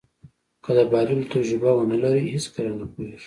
که 0.63 0.71
د 0.77 0.79
بایللو 0.91 1.31
تجربه 1.33 1.69
ونلرئ 1.75 2.21
هېڅکله 2.33 2.71
نه 2.79 2.85
پوهېږو. 2.91 3.19